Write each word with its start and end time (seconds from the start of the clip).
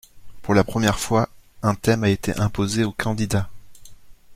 Pour 0.41 0.55
la 0.55 0.63
première 0.63 0.97
fois, 0.97 1.29
un 1.61 1.75
thème 1.75 2.03
a 2.03 2.09
été 2.09 2.35
imposé 2.39 2.83
aux 2.83 2.91
candidats. 2.91 3.51